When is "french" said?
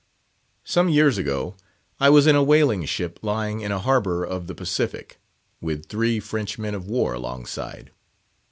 6.19-6.57